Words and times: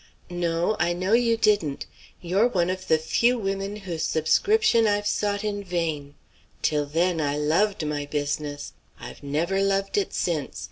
"No; 0.31 0.75
I 0.79 0.93
know 0.93 1.13
you 1.13 1.37
didn't. 1.37 1.85
You're 2.23 2.47
one 2.47 2.71
of 2.71 2.87
the 2.87 2.97
few 2.97 3.37
women 3.37 3.75
whose 3.75 4.01
subscription 4.03 4.87
I've 4.87 5.05
sought 5.05 5.43
in 5.43 5.63
vain. 5.63 6.15
Till 6.63 6.87
then 6.87 7.21
I 7.21 7.37
loved 7.37 7.85
my 7.85 8.07
business. 8.07 8.73
I've 8.99 9.21
never 9.21 9.61
loved 9.61 9.99
it 9.99 10.11
since. 10.11 10.59